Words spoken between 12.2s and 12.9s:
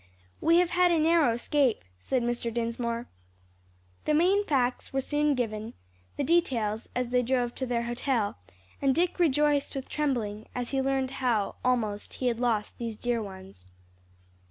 had lost